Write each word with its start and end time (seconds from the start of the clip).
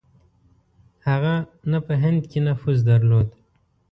هغه 1.07 1.35
نه 1.71 1.79
په 1.85 1.93
هند 2.03 2.21
کې 2.31 2.39
نفوذ 2.47 2.77
درلود. 2.89 3.27